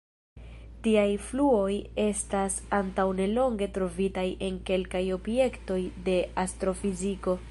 Tiaj 0.85 1.09
fluoj 1.25 1.73
estas 2.03 2.55
antaŭnelonge 2.79 3.69
trovitaj 3.77 4.25
en 4.49 4.59
kelkaj 4.71 5.03
objektoj 5.21 5.81
de 6.09 6.19
astrofiziko. 6.47 7.41